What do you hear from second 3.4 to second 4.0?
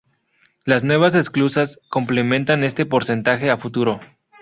a futuro.